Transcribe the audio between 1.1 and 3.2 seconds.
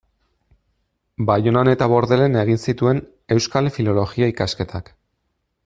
Baionan eta Bordelen egin zituen